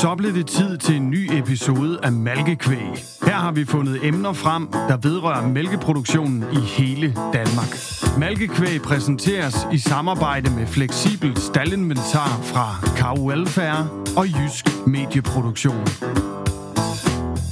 [0.00, 3.04] Så blev det tid til en ny episode af Malkekvæg.
[3.22, 7.76] Her har vi fundet emner frem, der vedrører mælkeproduktionen i hele Danmark.
[8.18, 15.86] Malkekvæg præsenteres i samarbejde med fleksibel staldinventar fra Cow Welfare og Jysk Medieproduktion.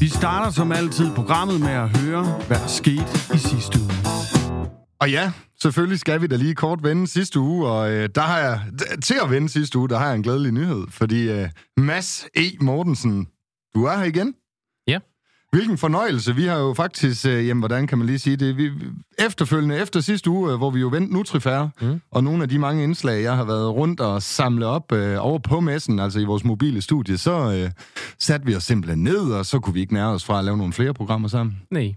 [0.00, 4.14] Vi starter som altid programmet med at høre, hvad der skete i sidste uge.
[5.00, 5.32] Og ja,
[5.62, 8.60] selvfølgelig skal vi da lige kort vende sidste uge, og øh, der har jeg,
[9.02, 12.42] til at vende sidste uge, der har jeg en glædelig nyhed, fordi øh, Mads E.
[12.60, 13.28] Mortensen,
[13.74, 14.34] du er her igen.
[14.86, 14.98] Ja.
[15.52, 16.34] Hvilken fornøjelse.
[16.34, 18.70] Vi har jo faktisk, øh, jamen, hvordan kan man lige sige det, vi,
[19.18, 22.00] efterfølgende, efter sidste uge, øh, hvor vi jo vendte Nutrifær, mm.
[22.10, 25.38] og nogle af de mange indslag, jeg har været rundt og samlet op øh, over
[25.38, 27.70] på messen, altså i vores mobile studie, så øh,
[28.18, 30.56] satte vi os simpelthen ned, og så kunne vi ikke nære os fra at lave
[30.56, 31.62] nogle flere programmer sammen.
[31.70, 31.94] Nej.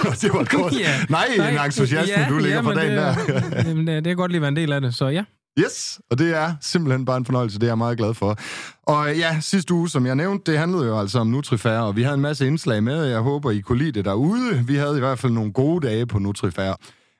[0.22, 0.80] det var godt.
[0.80, 1.00] Ja.
[1.08, 3.14] Nej, en entusiasme, ja, du ligger ja, for dagen der.
[3.14, 5.24] det, jamen, det, det er godt lige være en del af det, så ja.
[5.58, 8.38] Yes, og det er simpelthen bare en fornøjelse, det er jeg meget glad for.
[8.82, 12.02] Og ja, sidste uge, som jeg nævnte, det handlede jo altså om Nutrifær, og vi
[12.02, 14.64] havde en masse indslag med, og jeg håber, I kunne lide det derude.
[14.66, 16.74] Vi havde i hvert fald nogle gode dage på Nutrifær.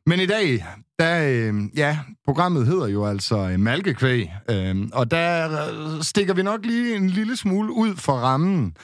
[0.06, 0.64] Men i dag,
[0.98, 6.42] der, øh, ja, programmet hedder jo altså øh, Malkekvæg, øh, og der øh, stikker vi
[6.42, 8.74] nok lige en lille smule ud for rammen.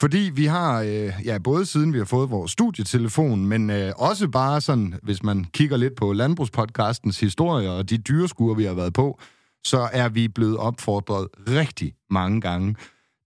[0.00, 4.28] Fordi vi har, øh, ja, både siden vi har fået vores studietelefon, men øh, også
[4.28, 8.92] bare sådan, hvis man kigger lidt på landbrugspodcastens historie og de dyreskuer, vi har været
[8.92, 9.20] på,
[9.64, 12.76] så er vi blevet opfordret rigtig mange gange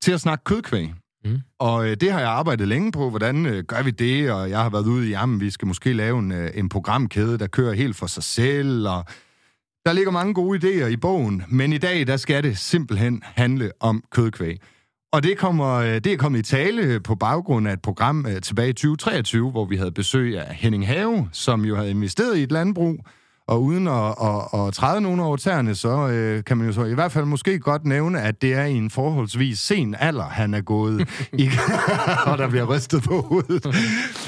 [0.03, 0.93] til at snakke kødkvæg.
[1.25, 1.39] Mm.
[1.59, 4.63] Og øh, det har jeg arbejdet længe på, hvordan øh, gør vi det, og jeg
[4.63, 7.73] har været ude i, jamen, vi skal måske lave en, øh, en programkæde, der kører
[7.73, 9.05] helt for sig selv, og
[9.87, 13.71] der ligger mange gode idéer i bogen, men i dag, der skal det simpelthen handle
[13.81, 14.61] om kødkvæg.
[15.13, 18.41] Og det, kommer, øh, det er kommet i tale på baggrund af et program øh,
[18.41, 22.43] tilbage i 2023, hvor vi havde besøg af Henning Have, som jo havde investeret i
[22.43, 23.05] et landbrug.
[23.49, 26.85] Og uden at, at, at træde nogen over tæerne, så øh, kan man jo så
[26.85, 30.55] i hvert fald måske godt nævne, at det er i en forholdsvis sen alder, han
[30.55, 31.51] er gået i
[32.27, 33.67] og der bliver rystet på hovedet.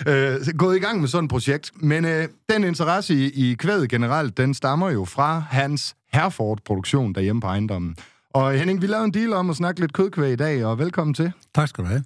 [0.06, 1.70] øh, gået i gang med sådan et projekt.
[1.76, 7.40] Men øh, den interesse i, i kvædet generelt, den stammer jo fra hans Herford-produktion derhjemme
[7.40, 7.96] på ejendommen.
[8.34, 11.14] Og Henning, vi lavede en deal om at snakke lidt kødkvæg i dag, og velkommen
[11.14, 11.32] til.
[11.54, 12.04] Tak skal du have.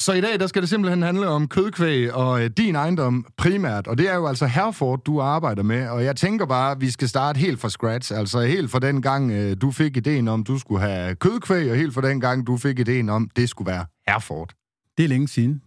[0.00, 3.86] Så i dag, der skal det simpelthen handle om kødkvæg og øh, din ejendom primært.
[3.86, 5.88] Og det er jo altså Herford, du arbejder med.
[5.88, 8.12] Og jeg tænker bare, at vi skal starte helt fra scratch.
[8.14, 11.76] Altså helt fra den gang, øh, du fik ideen om, du skulle have kødkvæg, og
[11.76, 14.52] helt fra den gang, du fik ideen om, det skulle være Herford.
[14.96, 15.60] Det er længe siden.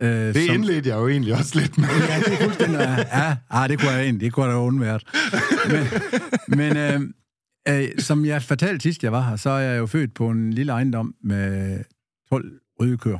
[0.00, 0.54] Øh, det som...
[0.54, 1.88] indledte jeg jo egentlig også lidt med.
[2.08, 2.78] ja, det er fuldstændig...
[2.78, 4.20] Ja, ah, det kunne jeg egentlig.
[4.20, 5.04] Det kunne jeg da undvært.
[5.68, 5.86] Men,
[6.58, 7.00] men øh,
[7.68, 10.52] øh, som jeg fortalte sidst, jeg var her, så er jeg jo født på en
[10.52, 11.78] lille ejendom med
[12.30, 13.18] 12 røde køer.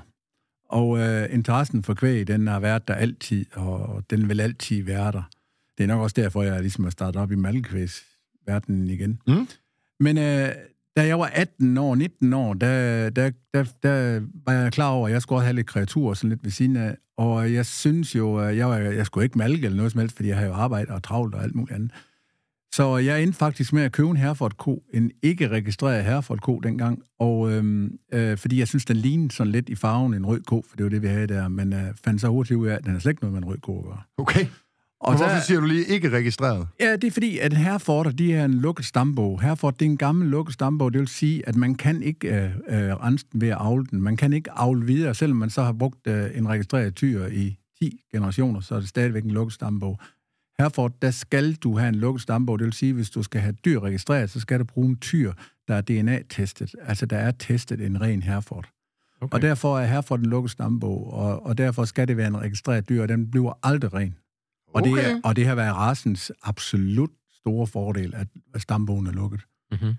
[0.68, 5.12] Og øh, interessen for kvæg, den har været der altid, og den vil altid være
[5.12, 5.22] der.
[5.78, 9.20] Det er nok også derfor, jeg ligesom har startet op i malkekvægsverdenen igen.
[9.26, 9.48] Mm.
[10.00, 10.48] Men øh,
[10.96, 15.06] da jeg var 18 år, 19 år, der, der, der, der var jeg klar over,
[15.08, 16.96] at jeg skulle også have lidt kreatur sådan lidt ved siden af.
[17.16, 20.16] Og jeg synes jo, at jeg, var, jeg skulle ikke malke eller noget som helst,
[20.16, 21.90] fordi jeg havde jo arbejde og travlt og alt muligt andet.
[22.74, 27.98] Så jeg endte faktisk med at købe en Herford-ko, en ikke-registreret Herford-ko dengang, og øhm,
[28.12, 30.84] øh, fordi jeg synes, den lignede sådan lidt i farven en rød ko, for det
[30.84, 32.98] var det, vi havde der, men øh, fandt så hurtigt ud af, at den er
[32.98, 34.00] slet ikke noget med en rød ko at gøre.
[34.18, 34.46] Okay.
[35.04, 36.68] Og hvorfor der, siger du lige ikke registreret?
[36.80, 39.42] Ja, det er fordi, at Hereford, de er en lukket stambog.
[39.42, 40.92] Hereford, det er en gammel lukket stambog.
[40.92, 44.02] Det vil sige, at man kan ikke øh, øh, rense den ved at avle den.
[44.02, 47.58] Man kan ikke avle videre, selvom man så har brugt øh, en registreret tyr i
[47.82, 49.98] 10 generationer, så er det stadigvæk en lukket stambog.
[50.58, 52.58] Hereford, der skal du have en lukket stambog.
[52.58, 55.32] Det vil sige, hvis du skal have dyr registreret, så skal du bruge en tyr,
[55.68, 56.74] der er DNA-testet.
[56.82, 58.68] Altså, der er testet en ren Hereford.
[59.20, 59.34] Okay.
[59.34, 62.88] Og derfor er Hereford en lukket stambog, og, og derfor skal det være en registreret
[62.88, 64.14] dyr, og den bliver aldrig ren.
[64.74, 64.90] Og, okay.
[64.90, 68.28] det, er, og det har været rasens absolut store fordel, at
[68.62, 69.40] stambogen er lukket.
[69.70, 69.94] Mm-hmm.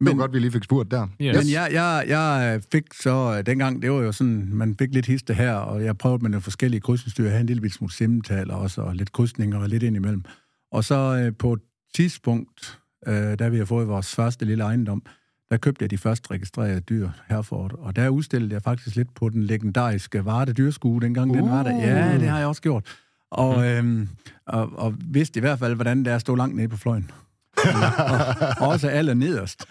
[0.00, 1.06] Men, det var godt, vi lige fik spurgt der.
[1.20, 1.36] Yes.
[1.36, 5.34] Men jeg, jeg, jeg fik så, dengang, det var jo sådan, man fik lidt histe
[5.34, 7.24] her, og jeg prøvede med nogle forskellige krydsningsdyr.
[7.24, 10.24] Jeg havde en lille smule simmetal også, og lidt krydsninger og lidt ind imellem.
[10.72, 11.60] Og så øh, på et
[11.94, 15.02] tidspunkt, øh, da vi har fået vores første lille ejendom,
[15.50, 19.28] der købte jeg de første registrerede dyr Herford, og der udstillede jeg faktisk lidt på
[19.28, 21.36] den legendariske Varde Dyrskue, dengang uh.
[21.36, 21.70] den var der.
[21.70, 22.98] Ja, det har jeg også gjort.
[23.30, 23.64] Og, mm.
[23.64, 24.08] øhm,
[24.46, 27.10] og, og vidste i hvert fald, hvordan det er at stå langt nede på fløjen.
[27.56, 28.24] og,
[28.60, 29.64] og også alle nederst.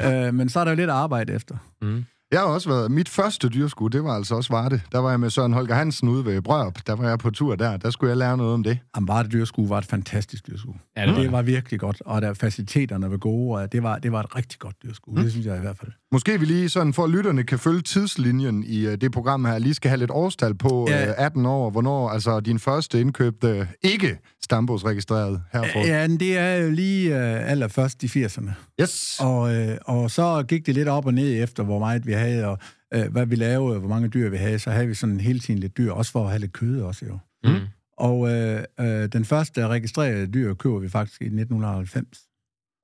[0.00, 1.56] Øh, men så er der jo lidt arbejde efter.
[1.82, 2.04] Mm.
[2.32, 2.90] Jeg har også været...
[2.90, 4.80] Mit første dyrskud, det var altså også Varde.
[4.92, 6.78] Der var jeg med Søren Holger Hansen ude ved Brørup.
[6.86, 7.76] Der var jeg på tur der.
[7.76, 8.78] Der skulle jeg lære noget om det.
[8.96, 10.74] Jamen, Varde dyrskue var et fantastisk dyrskue.
[10.96, 13.98] Ja, det var det var virkelig godt, og der faciliteterne var gode, og det var,
[13.98, 15.14] det var et rigtig godt dyrskue.
[15.14, 15.22] Mm.
[15.22, 15.92] Det synes jeg i hvert fald.
[16.12, 19.58] Måske vi lige sådan, for at lytterne kan følge tidslinjen i uh, det program her,
[19.58, 21.08] lige skal have lidt årstal på Ja.
[21.10, 21.70] uh, 18 år.
[21.70, 25.86] Hvornår altså din første indkøbte ikke stambogsregistreret herfor.
[25.86, 28.50] Ja, det er jo lige uh, allerførst i 80'erne.
[28.80, 29.16] Yes.
[29.20, 32.21] Og, øh, og så gik det lidt op og ned efter, hvor meget vi havde,
[32.46, 32.58] og
[32.94, 34.58] øh, hvad vi lavede, og hvor mange dyr vi havde.
[34.58, 37.06] Så havde vi sådan hele tiden lidt dyr, også for at have lidt kød også
[37.06, 37.18] jo.
[37.44, 37.66] Mm.
[37.96, 42.28] Og øh, øh, den første registrerede dyr køber vi faktisk i 1990,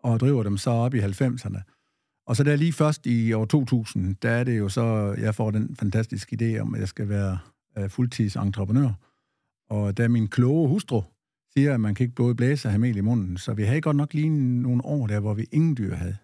[0.02, 1.61] og driver dem så op i 90'erne.
[2.26, 5.50] Og så der lige først i år 2000, der er det jo så, jeg får
[5.50, 7.38] den fantastiske idé om, at jeg skal være
[7.79, 8.91] øh, fuldtidsentreprenør.
[9.70, 11.02] Og da min kloge hustru
[11.56, 13.81] siger, at man kan ikke både blæse og have mel i munden, så vi havde
[13.81, 16.17] godt nok lige nogle år der, hvor vi ingen dyr havde.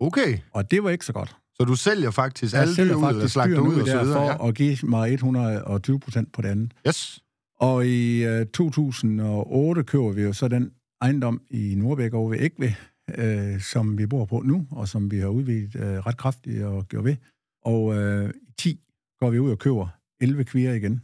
[0.00, 0.38] Okay.
[0.52, 1.36] Og det var ikke så godt.
[1.60, 3.96] Så du sælger faktisk Jeg alle dyr sælger ud, eller faktisk dyrene ud og så
[3.98, 4.36] der videre.
[4.38, 6.72] for at give mig 120 procent på det andet.
[6.84, 6.88] Ja.
[6.88, 7.20] Yes.
[7.60, 12.74] Og i øh, 2008 køber vi jo så den ejendom i Nordbæk over ved Ægve,
[13.18, 16.88] øh, som vi bor på nu, og som vi har udvidet øh, ret kraftigt og
[16.88, 17.16] gjort ved.
[17.64, 18.80] Og øh, i 10
[19.20, 19.88] går vi ud og køber
[20.20, 21.02] 11 kvier igen,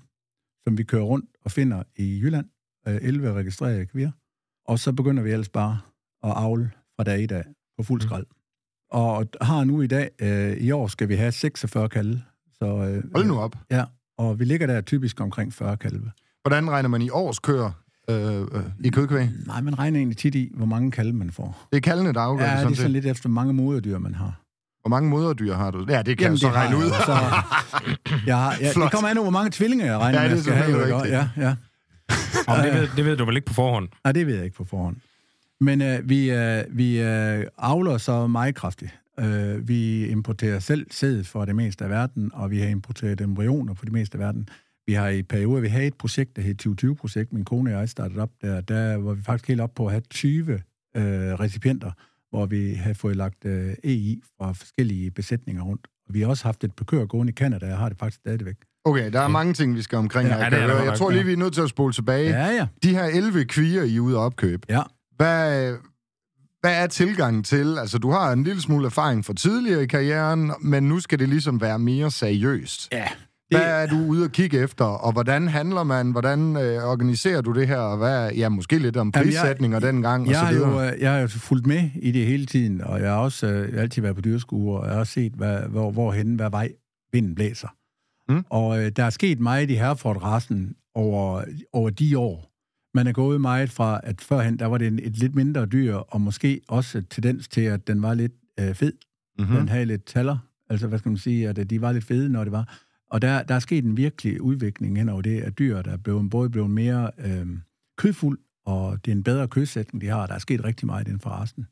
[0.67, 2.47] som vi kører rundt og finder i Jylland.
[2.89, 4.11] Øh, 11 registrerede kvier.
[4.71, 5.81] Og så begynder vi ellers bare
[6.23, 7.45] at avle fra dag i dag
[7.79, 8.27] på fuld skrald.
[8.95, 12.23] Og har nu i dag, øh, i år skal vi have 46 kalve.
[12.59, 13.57] Så, øh, Hold nu op.
[13.71, 13.85] Ja,
[14.19, 16.11] og vi ligger der typisk omkring 40 kalve.
[16.43, 17.71] Hvordan regner man i års køer
[18.11, 18.47] øh, øh,
[18.85, 19.29] i kødkvæg?
[19.47, 21.67] Nej, man regner egentlig tit i, hvor mange kalve man får.
[21.71, 23.53] Det er kaldene, der afgør Ja, det det sådan er sådan lidt efter, hvor mange
[23.53, 24.41] moderdyr man har.
[24.83, 25.87] Hvor mange moderdyr har du?
[25.89, 26.83] Ja, det kan jeg så det regne ud.
[26.83, 27.17] Så,
[28.27, 28.85] jeg, Flot.
[28.85, 30.93] det kommer an på, hvor mange tvillinger jeg regner Ja, med, det er jeg skal
[30.93, 31.05] have.
[31.05, 31.57] Ja, ja.
[32.49, 33.89] Og det, ved, det ved du vel ikke på forhånd?
[34.05, 34.97] Nej, det ved jeg ikke på forhånd.
[35.65, 38.99] Men øh, vi, øh, vi øh, avler så meget kraftigt.
[39.21, 43.75] Øh, vi importerer selv sæd for det meste af verden, og vi har importeret embryoner
[43.75, 44.49] for det meste af verden.
[44.87, 47.89] Vi har i perioder, vi havde et projekt, der hed 2020-projekt, min kone og jeg
[47.89, 50.61] startede op der, der var vi faktisk helt op på at have 20 øh,
[51.41, 51.91] recipienter,
[52.31, 55.87] hvor vi havde fået lagt øh, EI fra forskellige besætninger rundt.
[56.09, 58.57] Og vi har også haft et køer gående i Canada, jeg har det faktisk stadigvæk.
[58.85, 60.51] Okay, der er mange ting, vi skal omkring Ja, her.
[60.51, 62.31] det er jeg der Jeg tror lige, vi er nødt til at spole tilbage.
[62.31, 62.67] Ja, ja.
[62.83, 64.63] De her 11 kvier, I er ude at opkøbe.
[64.69, 64.83] Ja.
[65.17, 65.73] Hvad,
[66.61, 67.79] hvad er tilgangen til?
[67.79, 71.29] Altså, du har en lille smule erfaring fra tidligere i karrieren, men nu skal det
[71.29, 72.89] ligesom være mere seriøst.
[72.93, 73.09] Ja.
[73.51, 76.11] Hvad er du ude at kigge efter, og hvordan handler man?
[76.11, 77.77] Hvordan øh, organiserer du det her?
[77.79, 80.65] Og hvad, ja, måske lidt om Jamen, jeg- prissætninger dengang, og Jeg så har, jo,
[80.65, 80.95] videre.
[80.95, 83.83] øh, jeg har jo fulgt med i det hele tiden, og jeg har også øh,
[83.83, 86.69] altid været på dyrskuer, og jeg har også set, hvad, hvor, hvorhen, hvad vej
[87.13, 87.69] vinden blæser.
[88.33, 88.45] Mm.
[88.51, 92.51] Og øh, der er sket meget i Hereford-rassen over, over de år.
[92.95, 95.95] Man er gået meget fra, at førhen, der var det en, et lidt mindre dyr,
[95.95, 98.93] og måske også tendens til, at den var lidt øh, fed.
[99.39, 99.45] Mm.
[99.45, 99.69] Den Mm-hmm.
[99.69, 100.39] havde lidt taller.
[100.71, 102.79] Altså, hvad skal man sige, at øh, de var lidt fede, når det var.
[103.11, 105.97] Og der, der er sket en virkelig udvikling hen over det, at dyr, der er
[105.97, 107.47] blevet, både blevet mere øh,
[107.99, 110.27] kødfuld, og det er en bedre kødsætning, de har.
[110.27, 111.67] Der er sket rigtig meget inden for rassen.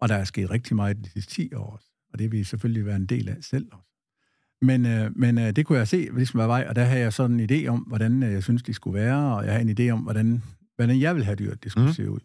[0.00, 1.86] Og der er sket rigtig meget de sidste 10 år også.
[2.12, 3.89] Og det vil vi selvfølgelig være en del af selv også.
[4.62, 7.12] Men, øh, men øh, det kunne jeg se, ligesom var vej, og der havde jeg
[7.12, 9.78] sådan en idé om, hvordan øh, jeg synes, de skulle være, og jeg havde en
[9.80, 10.42] idé om, hvordan,
[10.76, 11.92] hvordan jeg ville have dyr, det skulle Mm.
[11.92, 12.20] se ud.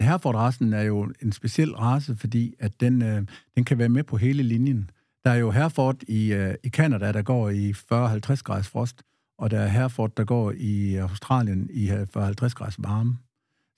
[0.00, 3.22] Hereford-rassen er jo en speciel race, fordi at den, øh,
[3.56, 4.90] den kan være med på hele linjen.
[5.24, 9.02] Der er jo Hereford i, øh, i Canada, der går i 40-50 graders frost,
[9.38, 13.16] og der er Hereford, der går i Australien i 40-50 graders varme.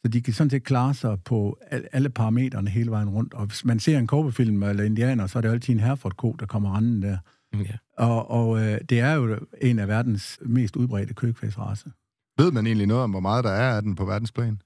[0.02, 3.35] Så de kan sådan set klare sig på al- alle parametrene hele vejen rundt.
[3.35, 6.47] Og hvis man ser en kobberfilm eller indianer, så er det altid en Hereford-ko, der
[6.47, 7.19] kommer randen der.
[7.62, 8.05] Ja.
[8.05, 11.91] Og, og øh, det er jo en af verdens mest udbredte kødkvægsrace.
[12.39, 14.61] Ved man egentlig noget om, hvor meget der er af den på verdensplan?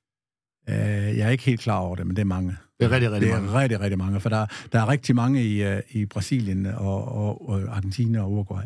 [0.69, 2.57] Øh, jeg er ikke helt klar over det, men det er mange.
[2.81, 3.59] Det er rigtig, rigtig det er mange.
[3.59, 7.49] rigtig, rigtig mange, for der, der er rigtig mange i, øh, i Brasilien og, og,
[7.49, 8.63] og Argentina og Uruguay.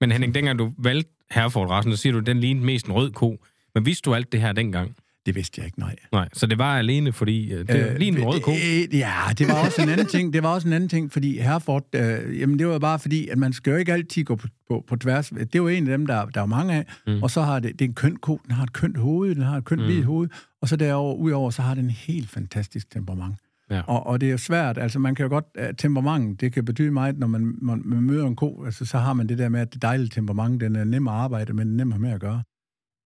[0.00, 3.10] Men Henning, dengang du valgte Hereford-rassen, så siger du, at den lignede mest en rød
[3.10, 3.44] ko.
[3.74, 4.96] Men vidste du alt det her dengang?
[5.26, 5.96] Det vidste jeg ikke, nej.
[6.12, 8.50] Nej, så det var alene, fordi øh, det øh, lige en rød ko.
[8.52, 10.32] Øh, ja, det var også en anden ting.
[10.32, 13.38] Det var også en anden ting, fordi Herford, øh, jamen det var bare fordi, at
[13.38, 15.28] man skal jo ikke altid gå på, på, på tværs.
[15.28, 16.84] Det er jo en af dem, der, der er mange af.
[17.06, 17.22] Mm.
[17.22, 19.42] Og så har det, det er en køn ko, den har et kønt hoved, den
[19.42, 19.86] har et kønt Mm.
[19.86, 20.28] hvidt hoved.
[20.62, 23.34] Og så derover, udover, så har den en helt fantastisk temperament.
[23.70, 23.80] Ja.
[23.86, 26.64] Og, og det er jo svært, altså man kan jo godt, uh, temperament, det kan
[26.64, 29.48] betyde meget, når man, man, man møder en ko, altså så har man det der
[29.48, 32.20] med, at det dejlige temperament, den er nem at arbejde, men nem at med at
[32.20, 32.42] gøre.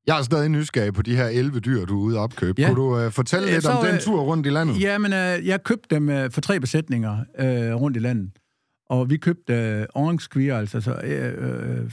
[0.06, 2.62] Jeg er stadig nysgerrig på de her 11 dyr, du er ude at opkøbe.
[2.62, 2.68] Ja.
[2.68, 4.80] Kunne du øh, fortælle Øh, lidt så, om den øh, tur rundt i landet?
[4.80, 8.30] Ja, men øh, jeg købte dem øh, for tre besætninger øh, rundt i landet.
[8.90, 11.84] Og vi købte øh, orange queer, altså så, øh,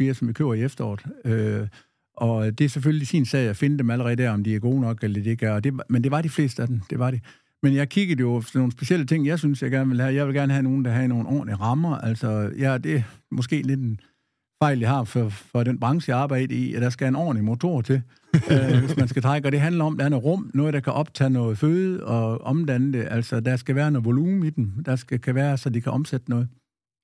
[0.00, 1.04] øh, som vi køber i efteråret.
[1.24, 1.68] Øh,
[2.16, 4.80] og det er selvfølgelig sin sag at finde dem allerede der, om de er gode
[4.80, 5.52] nok, eller de ikke er.
[5.52, 7.20] Og det, men det var de fleste af dem, det var de.
[7.62, 10.14] Men jeg kiggede jo efter nogle specielle ting, jeg synes, jeg gerne vil have.
[10.14, 11.98] Jeg vil gerne have nogen, der har nogle ordentlige rammer.
[11.98, 14.00] Altså, ja, det er måske lidt en
[14.62, 17.44] fejl, jeg har for, for den branche, jeg arbejder i, at der skal en ordentlig
[17.44, 18.02] motor til,
[18.50, 19.48] øh, hvis man skal trække.
[19.48, 22.04] Og det handler om, at der er noget rum, noget, der kan optage noget føde
[22.04, 23.08] og omdanne det.
[23.10, 24.82] Altså, der skal være noget volumen i den.
[24.86, 26.48] Der skal kan være, så de kan omsætte noget.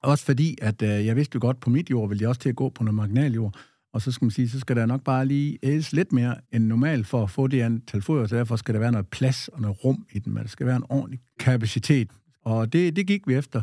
[0.03, 2.49] Også fordi, at øh, jeg vidste jo godt, på mit jord vil jeg også til
[2.49, 3.55] at gå på noget marginaljord.
[3.95, 6.65] Og så skal man sige, så skal der nok bare lige ædes lidt mere end
[6.65, 9.61] normalt for at få det antal foder, så derfor skal der være noget plads og
[9.61, 12.11] noget rum i den, men der skal være en ordentlig kapacitet.
[12.45, 13.63] Og det, det gik vi efter,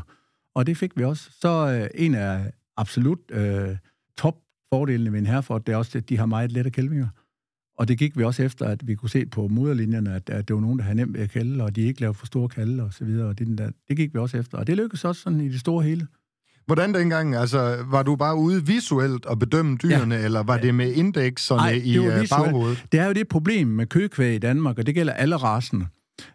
[0.55, 1.29] og det fik vi også.
[1.41, 3.77] Så øh, en af absolut øh,
[4.17, 4.35] top
[4.73, 7.07] fordelene ved en Herford, det er også, at de har meget lette kælvinger.
[7.77, 10.53] Og det gik vi også efter, at vi kunne se på moderlinjerne, at, at det
[10.53, 12.83] var nogen, der havde nemt ved at kalde, og de ikke lavede for store kalde
[12.83, 13.27] og så videre.
[13.27, 15.59] Og det, der, det gik vi også efter, og det lykkedes også sådan i det
[15.59, 16.07] store hele.
[16.65, 17.35] Hvordan dengang?
[17.35, 20.25] Altså, var du bare ude visuelt og bedømme dyrene, ja.
[20.25, 22.29] eller var det med indekserne Ej, i det øh, visuelt.
[22.29, 22.85] baghovedet?
[22.91, 25.87] Det er jo det problem med køkvæg i Danmark, og det gælder alle racerne,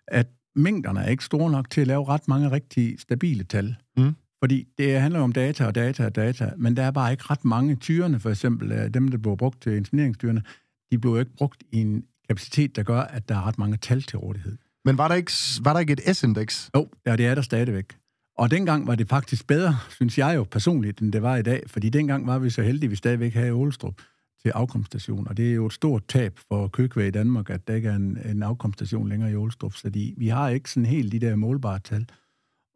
[0.08, 3.76] at mængderne er ikke store nok til at lave ret mange rigtig stabile tal.
[3.96, 4.14] Mm.
[4.44, 7.44] Fordi det handler om data og data og data, men der er bare ikke ret
[7.44, 10.42] mange tyrene, for eksempel øh, dem, der bliver brugt til insemineringsdyrene,
[10.90, 13.76] de bliver jo ikke brugt i en kapacitet, der gør, at der er ret mange
[13.76, 14.56] tal til rådighed.
[14.84, 15.32] Men var der ikke,
[15.62, 16.70] var der ikke et S-indeks?
[16.76, 17.96] Jo, ja, det er der stadigvæk.
[18.38, 21.62] Og dengang var det faktisk bedre, synes jeg jo personligt, end det var i dag,
[21.66, 24.02] fordi dengang var vi så heldige, at vi stadigvæk havde Ålestrup
[24.42, 27.74] til afkomststation, og det er jo et stort tab for køkvæg i Danmark, at der
[27.74, 31.18] ikke er en, en afkomststation længere i Ålestrup, fordi vi har ikke sådan helt de
[31.18, 32.06] der målbare tal.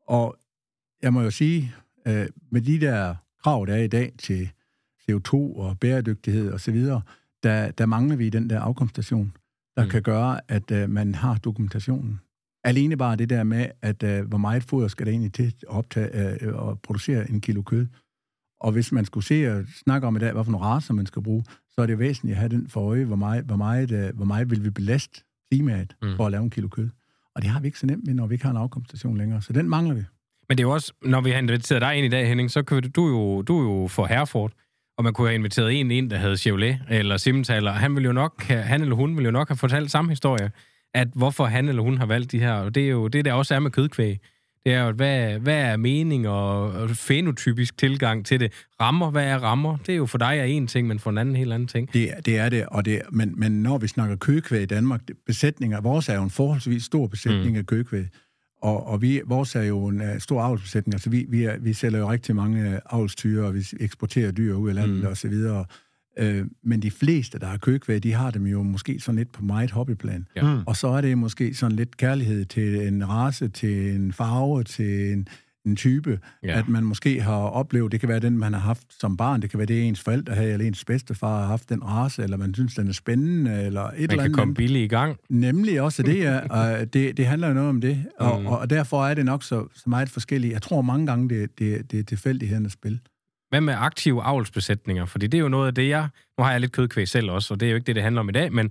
[0.07, 0.39] Og
[1.03, 1.75] jeg må jo sige,
[2.07, 4.51] øh, med de der krav, der er i dag til
[5.03, 6.85] CO2 og bæredygtighed osv.,
[7.43, 9.33] der, der mangler vi den der afkomststation,
[9.77, 9.91] der Mm.
[9.91, 12.21] kan gøre, at øh, man har dokumentationen.
[12.65, 15.69] Alene bare det der med, at øh, hvor meget foder skal der egentlig til at
[15.69, 17.87] optage øh, og producere en kilo kød.
[18.61, 21.45] Og hvis man skulle se og snakke om i dag, nogle raser man skal bruge,
[21.71, 24.25] så er det væsentligt at have den for øje, hvor meget, hvor meget, øh, hvor
[24.25, 26.17] meget vil vi belaste klimaet mm.
[26.17, 26.89] for at lave en kilo kød.
[27.35, 29.43] Og det har vi ikke så nemt med, når vi ikke har en afkomststation længere.
[29.43, 30.05] Så den mangler vi.
[30.49, 32.63] Men det er jo også, når vi har inviteret dig ind i dag, Henning, så
[32.63, 34.53] kan du, du, jo, du er jo for Herford,
[34.99, 37.73] og man kunne have inviteret en ind, der havde Chevrolet eller Simmentaler.
[37.73, 40.51] Han, vil jo nok, have- han eller hun vil jo nok have fortalt samme historie,
[40.95, 42.53] at hvorfor han eller hun har valgt de her.
[42.53, 44.19] Og det er jo det, der også er med kødkvæg.
[44.65, 48.53] Det er jo, hvad, hvad er mening og, og fenotypisk tilgang til det?
[48.81, 49.77] Rammer, hvad er rammer?
[49.77, 51.69] Det er jo for dig er en ting, men for en anden en helt anden
[51.69, 51.93] ting.
[51.93, 55.17] Det, det er det, og det, men, men når vi snakker køkvæg i Danmark, det-
[55.27, 57.57] besætninger, vores er jo en forholdsvis stor besætning mm.
[57.59, 58.05] af køkvæg,
[58.63, 61.73] og, og vi, vores er jo en uh, stor avlsbesætning, altså vi, vi, er, vi
[61.73, 65.01] sælger jo rigtig mange uh, avlstyre, og vi eksporterer dyr ud af landet Mm.
[65.01, 65.07] mm.
[65.07, 65.65] og så videre.
[66.19, 69.45] Øh, men de fleste, der har køkvæg, de har dem jo måske sådan lidt på
[69.45, 70.27] meget hobbyplan.
[70.37, 70.55] Ja.
[70.55, 70.63] Mm.
[70.67, 75.13] Og så er det måske sådan lidt kærlighed til en race, til en farve, til
[75.13, 75.29] en,
[75.69, 76.59] en type, Ja.
[76.59, 79.51] at man måske har oplevet, det kan være den, man har haft som barn, det
[79.51, 82.55] kan være det, ens forældre havde, eller ens bedstefar har haft den race, eller man
[82.55, 84.37] synes, den er spændende, eller et Man eller kan andet.
[84.39, 85.17] komme billigt i gang.
[85.31, 86.39] Nemlig også det, ja.
[86.61, 88.41] Og det, det handler jo noget om det, og, Mm.
[88.43, 88.47] mm.
[88.47, 90.53] og derfor er det nok så, så meget forskelligt.
[90.53, 93.01] Jeg tror mange gange, det, det, det er tilfældighedernes spil.
[93.49, 95.05] Hvad med aktive avlsbesætninger?
[95.05, 96.09] Fordi det er jo noget af det, jeg...
[96.39, 98.21] Nu har jeg lidt kødkvæg selv også, og det er jo ikke det, det handler
[98.21, 98.71] om i dag, men,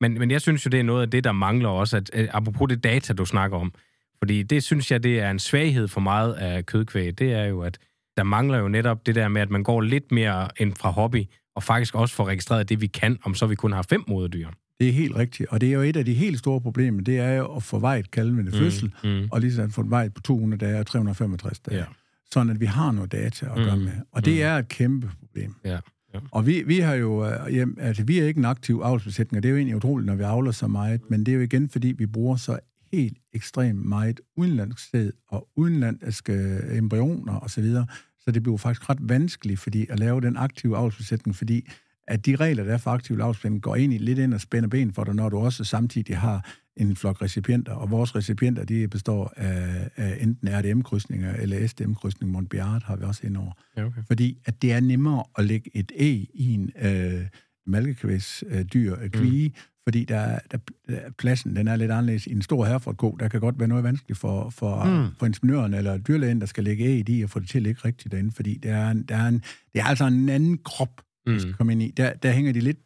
[0.00, 2.28] men, men jeg synes jo, det er noget af det, der mangler også, at, at
[2.32, 3.72] apropos det data, du snakker om.
[4.22, 7.18] Fordi det synes jeg, det er en svaghed for meget af kødkvæg.
[7.18, 7.78] Det er jo, at
[8.16, 11.24] der mangler jo netop det der med, at man går lidt mere end fra hobby,
[11.56, 14.48] og faktisk også får registreret det, vi kan, om så vi kun har fem moderdyr.
[14.80, 17.18] Det er helt rigtigt, og det er jo et af de helt store problemer, det
[17.18, 19.28] er jo at få vejet kalvende fødsel, mm.
[19.32, 21.78] og lige så få vejet på 200 dage og 365 dage.
[21.78, 21.84] Ja.
[22.32, 23.82] Sådan at vi har noget data at gøre Mm.
[23.82, 23.92] med.
[24.12, 24.40] Og det Mm.
[24.42, 25.54] er et kæmpe problem.
[25.64, 25.78] Ja.
[26.14, 26.18] Ja.
[26.30, 29.42] Og vi, vi har jo, øh, hjem, altså vi er ikke en aktiv avlsbesætning, og
[29.42, 31.68] det er jo egentlig utroligt, når vi avler så meget, men det er jo igen,
[31.68, 32.58] fordi vi bruger så
[32.92, 37.86] helt ekstremt meget udenlandsk sæd og udenlandske embryoner osv., så, videre.
[38.18, 41.68] så det bliver faktisk ret vanskeligt fordi at lave den aktive avlsbesætning, fordi
[42.08, 44.92] at de regler, der er for aktiv avlsbesætning, går egentlig lidt ind og spænder ben
[44.92, 49.32] for dig, når du også samtidig har en flok recipienter, og vores recipienter, de består
[49.36, 53.52] af, af enten RDM-krydsninger eller SDM-krydsning, Montbiard har vi også indover.
[53.76, 54.02] Ja, okay.
[54.06, 57.26] Fordi at det er nemmere at lægge et æg i en øh,
[57.68, 59.54] malkekvæsdyr, øh, kvige, mm.
[59.84, 60.58] fordi der, er- der,
[60.88, 62.26] der, pladsen den er lidt anderledes.
[62.26, 64.90] I en stor herfordko, der kan godt være noget vanskeligt for, for, Mm.
[64.90, 65.06] mm.
[65.18, 67.80] for ingeniøren eller dyrlægen, der skal lægge æg i og få det til at ligge
[67.84, 71.00] rigtigt derinde, fordi det er, en, der er, en, det er altså en anden krop,
[71.26, 71.32] mm.
[71.32, 71.38] Mm.
[71.38, 71.90] skal komme ind i.
[71.96, 72.78] Der, der hænger de lidt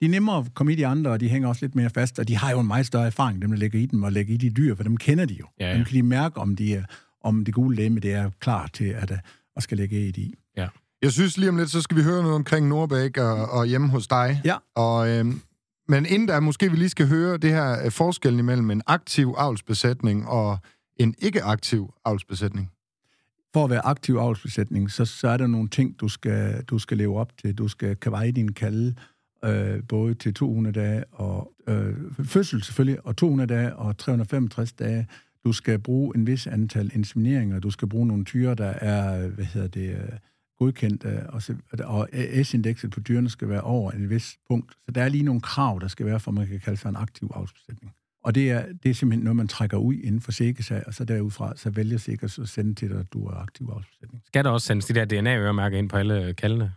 [0.00, 2.18] de er nemmere at komme i de andre, og de hænger også lidt mere fast,
[2.18, 4.34] og de har jo en meget større erfaring, dem der lægger i dem, og lægger
[4.34, 5.46] i de dyr, for dem kender de jo.
[5.60, 5.76] Ja, ja.
[5.76, 6.82] Dem kan de mærke, om, de er,
[7.20, 9.12] om det gule læme, det er klar til at,
[9.56, 10.34] at skal lægge æg i.
[11.02, 13.88] Jeg synes lige om lidt, så skal vi høre noget omkring Nordbæk og, og hjemme
[13.88, 14.40] hos dig.
[14.44, 14.56] Ja.
[14.74, 15.40] Og, øhm,
[15.88, 19.34] men inden da, måske vi lige skal høre det her øh, forskellen imellem en aktiv
[19.38, 20.58] avlsbesætning og
[20.96, 22.70] en ikke-aktiv avlsbesætning.
[23.54, 26.96] For at være aktiv avlsbesætning, så, så er der nogle ting, du skal, du skal
[26.96, 27.54] leve op til.
[27.54, 28.94] Du skal kan veje din kalde,
[29.44, 31.94] øh, både til 200 dage og øh,
[32.24, 35.06] fødsel selvfølgelig, og 200 dage og 365 dage.
[35.44, 39.44] Du skal bruge en vis antal insemineringer, du skal bruge nogle tyre, der er, hvad
[39.44, 40.18] hedder det, øh,
[40.62, 41.42] godkendt, øh, og,
[41.84, 42.08] og
[42.42, 44.72] S-indekset på dyrene skal være over en vis punkt.
[44.84, 46.96] Så der er lige nogle krav, der skal være, for man kan kalde sig en
[46.96, 47.92] aktiv avlsbesætning.
[48.24, 51.04] Og det er, det er simpelthen noget, man trækker ud inden for sikkesag, og så
[51.04, 54.22] derudfra, så vælger sikkert at sende til dig, at du er aktiv avlsbesætning.
[54.26, 56.72] Skal der også sendes de der DNA-øremærker ind på alle kaldene?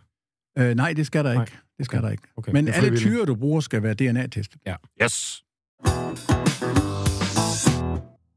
[0.58, 1.42] Øh, nej, det skal der Nej.
[1.42, 1.56] ikke.
[1.78, 2.06] Det skal Okay.
[2.06, 2.22] der ikke.
[2.36, 2.52] Okay.
[2.52, 4.60] Men alle tyre, du bruger, skal være DNA-testet.
[5.02, 5.42] Yes.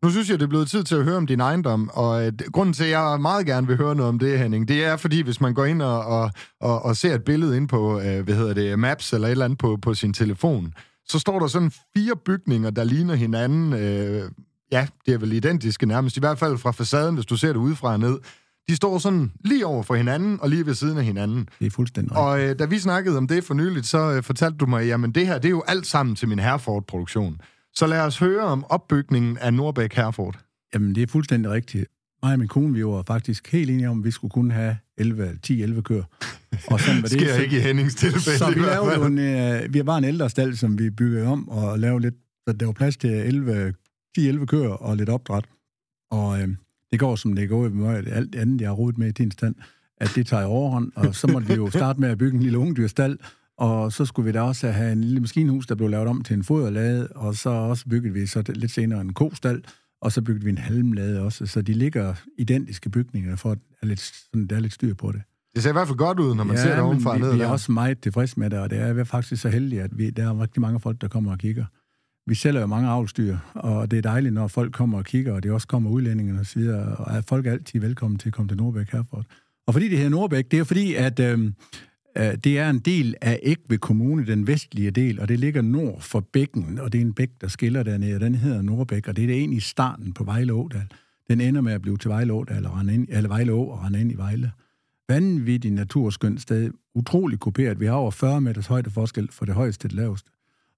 [0.03, 2.33] Nu synes jeg, det er blevet tid til at høre om din ejendom, og øh,
[2.53, 5.21] grunden til, at jeg meget gerne vil høre noget om det, Henning, det er, fordi
[5.21, 8.35] hvis man går ind og, og, og, og ser et billede ind på, øh, hvad
[8.35, 10.73] hedder det, Maps eller et eller andet på, på sin telefon,
[11.05, 13.73] så står der sådan fire bygninger, der ligner hinanden.
[13.73, 14.31] Øh,
[14.71, 17.59] ja, det er vel identiske nærmest, i hvert fald fra facaden, hvis du ser det
[17.59, 18.19] udefra og ned.
[18.67, 21.49] De står sådan lige over for hinanden og lige ved siden af hinanden.
[21.59, 22.17] Det er fuldstændig.
[22.17, 25.11] Og øh, da vi snakkede om det for nyligt, så øh, fortalte du mig, jamen
[25.11, 27.41] det her, det er jo alt sammen til min Herford-produktion.
[27.73, 30.39] Så lad os høre om opbygningen af Nordbæk Herford.
[30.73, 31.85] Jamen, det er fuldstændig rigtigt.
[32.23, 34.77] Mig og min kone, vi var faktisk helt enige om, at vi skulle kun have
[34.97, 36.03] 11, 10-11 køer.
[36.71, 39.17] Og sådan var Det sker Så- ikke i Hennings tilfælde Så vi lavede jo en,
[39.19, 42.15] øh, vi var en ældre stald, som vi byggede om og lavede lidt,
[42.47, 43.73] så der var plads til 11,
[44.19, 45.45] 10-11 køer og lidt opdræt.
[46.11, 46.47] Og øh,
[46.91, 49.11] det går, som det går i mig, alt det andet, jeg har rodet med i
[49.11, 49.55] din stand,
[49.97, 52.57] at det tager overhånd, og så måtte vi jo starte med at bygge en lille
[52.57, 53.19] ungdyrstald,
[53.59, 56.33] og så skulle vi da også have en lille maskinhus, der blev lavet om til
[56.33, 59.63] en foderlade, og så også byggede vi så lidt senere en kostald,
[60.01, 63.85] og så byggede vi en halmlade også, så de ligger identiske bygninger, for at er
[63.85, 65.21] lidt, sådan, der er lidt styr på det.
[65.55, 67.33] Det ser i hvert fald godt ud, når man ja, ser det ovenfra vi, ned.
[67.33, 67.51] vi er der.
[67.51, 70.41] også meget tilfredse med det, og det er faktisk så heldige, at vi, der er
[70.41, 71.65] rigtig mange folk, der kommer og kigger.
[72.27, 75.43] Vi sælger jo mange avlstyr, og det er dejligt, når folk kommer og kigger, og
[75.43, 78.33] det også kommer udlændinge og så videre, og at folk er altid velkommen til at
[78.33, 79.25] komme til Nordbæk Herford.
[79.67, 81.51] Og fordi det hedder Nordbæk, det er fordi, at øh,
[82.17, 86.01] Øh, det er en del af Ægve Kommune, den vestlige del, og det ligger nord
[86.01, 89.15] for bækken, og det er en bæk, der skiller dernede, og den hedder Nordbæk, og
[89.15, 90.87] det er egentlig starten på Vejle Ådal.
[91.29, 93.83] Den ender med at blive til Vejle Ådal, og rende ind, eller Vejle Å og
[93.83, 94.51] rende ind i Vejle
[95.09, 96.71] Vanvittig naturskønt sted.
[96.95, 97.79] Utrolig kuperet.
[97.79, 100.31] Vi har over 40 meters højdeforskel fra det højeste til det laveste.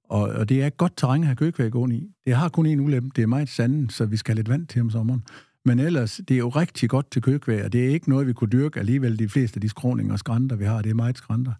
[0.03, 2.09] Og, og det er et godt terræn at have køkvæg i.
[2.25, 3.09] Det har kun en ulempe.
[3.15, 5.23] Det er meget sandet, så vi skal have lidt vand til om sommeren.
[5.65, 8.33] Men ellers, det er jo rigtig godt til køkvæg, og det er ikke noget, vi
[8.33, 10.81] kunne dyrke alligevel de fleste af de skråninger og skrænter, vi har.
[10.81, 11.53] Det er meget skrænter.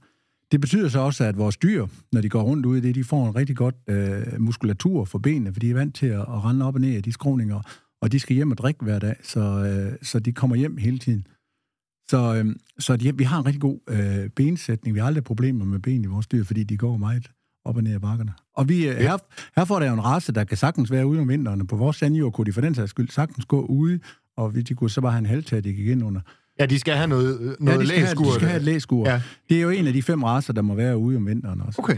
[0.51, 3.03] Det betyder så også, at vores dyr, når de går rundt ude i det, de
[3.03, 6.45] får en rigtig godt øh, muskulatur for benene, for de er vant til at, at
[6.45, 7.61] rende op og ned af de skråninger,
[8.01, 10.99] og de skal hjem og drikke hver dag, så, øh, så de kommer hjem hele
[10.99, 11.27] tiden.
[12.09, 14.95] Så, øh, så de, vi har en rigtig god øh, bensætning.
[14.95, 17.31] Vi har aldrig problemer med ben i vores dyr, fordi de går meget
[17.65, 18.33] op og ned ad bakkerne.
[18.55, 19.17] Og vi, øh, her,
[19.55, 21.67] her får der jo en race, der kan sagtens være ude om vinteren.
[21.67, 23.99] På vores sandjord kunne de for den sags skyld sagtens gå ude,
[24.37, 26.21] og de kunne så bare have en halvtag, de gik ind under.
[26.59, 28.25] Ja, de skal have noget, øh, noget ja, de skal, have, læskur.
[28.25, 29.05] de skal have et læskur.
[29.05, 29.13] Ja.
[29.13, 29.21] Ja.
[29.49, 31.81] Det er jo en af de fem racer, der må være ude om vinteren også.
[31.81, 31.97] Okay.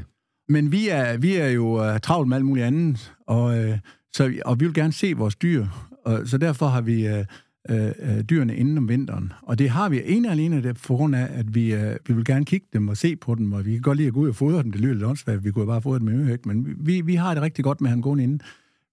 [0.50, 3.78] Men vi er, vi er jo uh, travlt med alt muligt andet, og, uh,
[4.14, 5.68] så, og vi vil gerne se vores dyr,
[6.06, 7.26] og, så derfor har vi uh,
[7.70, 9.34] uh, dyrene inden om vinteren.
[9.42, 12.14] Og det har vi ene og alene det, på grund af, at vi, uh, vi
[12.14, 14.20] vil gerne kigge dem og se på dem, og vi kan godt lide at gå
[14.20, 14.72] ud og fodre dem.
[14.72, 17.34] Det lyder lidt åndssvagt, vi kunne bare fodre dem med øhæk, men vi, vi har
[17.34, 18.42] det rigtig godt med at dem gående inden.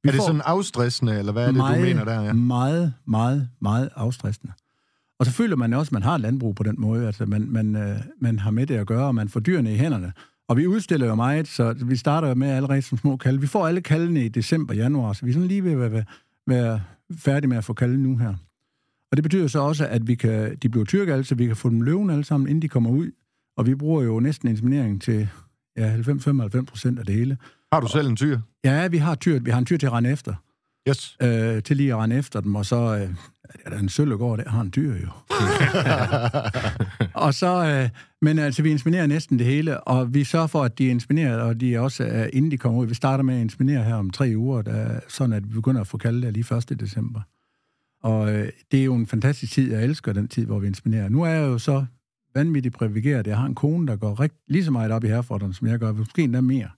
[0.02, 2.22] Vi Er det sådan afstressende, eller hvad er det, meget, du mener der?
[2.22, 2.32] Ja?
[2.32, 4.52] Meget, meget, meget afstressende.
[5.18, 7.06] Og så føler man også, at man har et landbrug på den måde.
[7.06, 9.76] Altså, man, man, øh, man har med det at gøre, og man får dyrene i
[9.76, 10.12] hænderne.
[10.48, 13.40] Og vi udstiller jo meget, så vi starter jo med allerede som små kalde.
[13.40, 16.04] Vi får alle kaldene i december, januar, så vi er sådan lige ved at være,
[16.46, 16.80] være
[17.18, 18.34] færdige med at få kalde nu her.
[19.10, 21.68] Og det betyder så også, at vi kan, de bliver tyrkalde, så vi kan få
[21.68, 23.10] dem løven alle sammen, inden de kommer ud.
[23.56, 25.28] Og vi bruger jo næsten inseminering til
[25.76, 27.38] ja, 90-95 procent af det hele.
[27.72, 28.38] Har du selv en tyr?
[28.64, 30.34] Ja, vi har, tyr, vi har en tyr til at rende efter
[30.88, 31.16] Yes.
[31.22, 33.08] øh, til lige at rende efter dem, og så øh,
[33.64, 35.08] er der en sølvegård, der har en dyr jo.
[37.24, 37.88] og så, øh,
[38.22, 41.40] men altså, vi inseminerer næsten det hele, og vi sørger for, at de er insemineret,
[41.40, 43.94] og de er også, øh, inden de kommer ud, vi starter med at inseminere her
[43.94, 46.80] om tre uger, der, sådan at vi begynder at få kalde det lige 1.
[46.80, 47.20] december.
[48.02, 51.08] Og øh, det er jo en fantastisk tid, jeg elsker den tid, hvor vi inseminerer.
[51.08, 51.84] Nu er jeg jo så
[52.34, 53.26] vanvittigt privilegeret.
[53.26, 55.78] Jeg har en kone, der går rigt, lige så meget op i herforderen, som jeg
[55.78, 56.68] gør, måske endda mere.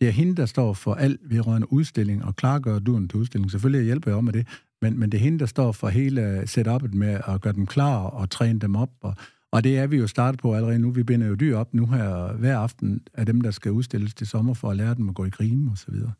[0.00, 3.50] Det er hende, der står for alt vedrørende udstilling og klargør duen til udstilling.
[3.50, 4.46] Selvfølgelig hjælper jeg om med det,
[4.82, 7.96] men, men det er hende, der står for hele setup'et med at gøre dem klar
[7.96, 8.90] og træne dem op.
[9.00, 9.14] Og,
[9.52, 10.90] og det er vi jo startet på allerede nu.
[10.90, 14.26] Vi binder jo dyr op nu her hver aften af dem, der skal udstilles til
[14.26, 16.12] sommer for at lære dem at gå i grime og så videre.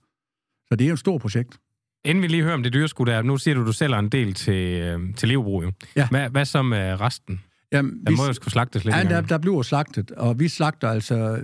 [0.69, 1.61] Så det er jo et stort projekt.
[2.09, 4.35] Inden vi lige hører om det dyreskud der, nu siger du, du sælger en del
[4.35, 5.63] til, øh, til levebrug.
[5.63, 5.73] Jo.
[5.97, 6.09] Ja.
[6.09, 7.41] Hvad, hvad så med resten?
[7.73, 10.91] Jamen, Den må jo skulle slagtes lidt Ja, der, der bliver slagtet, og vi slagter
[10.91, 11.41] altså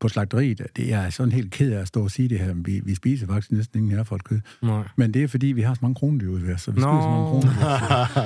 [0.00, 0.66] på slagteriet.
[0.76, 2.94] Det er sådan helt ked af at stå og sige det her, men vi, vi
[2.94, 4.40] spiser faktisk næsten ingen her for et kød.
[4.62, 4.82] Nej.
[4.96, 6.86] Men det er fordi, vi har så mange kronedyr ude så vi Nå.
[6.86, 7.60] spiser så mange kronedyr.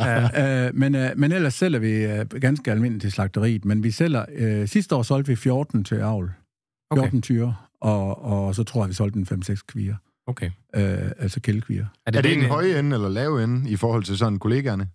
[0.40, 0.66] ja.
[0.66, 3.64] øh, men, øh, men ellers sælger vi øh, ganske almindeligt til slagteriet.
[3.64, 6.32] Men vi sælger, øh, sidste år solgte vi 14 til avl.
[6.90, 7.02] Okay.
[7.02, 9.94] 14 tyre, og, og så tror jeg, vi solgte en 5-6 kvier.
[10.26, 10.50] Okay.
[10.76, 11.86] Øh, altså kældekvier.
[12.06, 14.38] Er det, er det den- den høje ende eller lave ende i forhold til sådan
[14.38, 14.88] kollegaerne?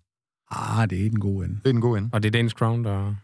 [0.50, 1.56] Ah, det er den gode ende.
[1.56, 2.10] Det er den gode ende.
[2.12, 3.14] Og det er Danish Crown, der...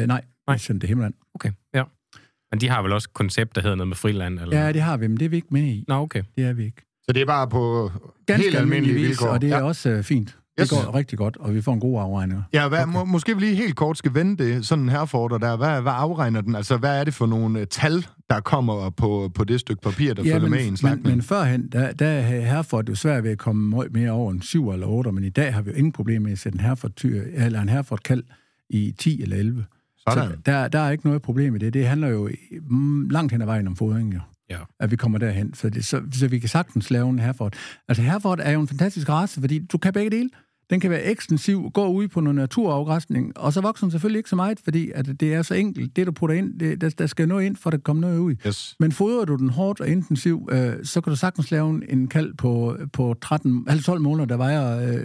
[0.00, 0.56] Øh, nej, Nej.
[0.68, 1.14] det er Himmeland.
[1.34, 1.84] Okay, ja.
[2.50, 4.38] Men de har vel også et koncept, der hedder noget med friland?
[4.40, 4.58] Eller?
[4.64, 5.84] Ja, det har vi, men det er vi ikke med i.
[5.88, 6.22] Nå, okay.
[6.36, 6.82] Det er vi ikke.
[7.02, 7.90] Så det er bare på
[8.26, 9.28] Ganske helt almindelige almindeligvis, vilkår.
[9.28, 9.62] og det er ja.
[9.62, 10.38] også øh, fint.
[10.58, 10.70] Det Yes.
[10.70, 12.42] går rigtig godt, og vi får en god afregning.
[12.52, 12.92] Ja, hvad, okay.
[12.92, 15.56] må, måske vi lige helt kort skal vende det, sådan her for dig der.
[15.56, 16.54] Hvad, hvad afregner den?
[16.54, 20.14] Altså, hvad er det for nogle uh, tal, der kommer på, på det stykke papir,
[20.14, 21.16] der ja, følger men, med i en men, slagtning?
[21.16, 24.42] men førhen, der, der havde Herford jo svært ved at komme meget mere over en
[24.42, 26.60] 7 eller 8, men i dag har vi jo ingen problem med at sætte en
[26.64, 28.24] Herford, tyr, eller en Herford kald
[28.70, 29.64] i 10 eller 11.
[30.08, 30.28] Sådan.
[30.28, 31.74] Så der, der er ikke noget problem med det.
[31.74, 32.34] Det handler jo i-
[32.70, 34.20] mm, langt hen ad vejen om fodring, jo.
[34.50, 34.56] Ja.
[34.80, 35.54] At vi kommer derhen.
[35.54, 37.54] Så, det, så, så vi kan sagtens lave en Herford.
[37.88, 40.30] Altså Herford er jo en fantastisk race, fordi du kan begge dele.
[40.70, 44.30] Den kan være ekstensiv, gå ud på noget naturafgræsning, og så vokser den selvfølgelig ikke
[44.30, 45.96] så meget, fordi at det er så enkelt.
[45.96, 48.18] Det, du putter ind, det, der, der skal noget ind, for at der kommer noget
[48.18, 48.34] ud.
[48.46, 48.76] Yes.
[48.80, 52.08] Men fodrer du den hårdt og intensivt, øh, så kan du sagtens lave en- en
[52.08, 55.04] kald på, på 13, altså 12 måneder, der vejer øh,